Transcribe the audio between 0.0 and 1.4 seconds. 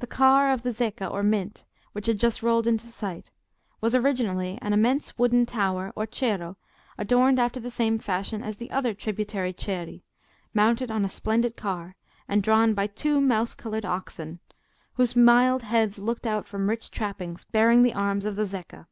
The car of the Zecca or